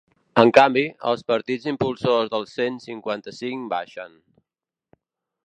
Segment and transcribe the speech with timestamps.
[0.43, 4.19] En canvi, els partits impulsors del cent cinquanta-cinc baixen.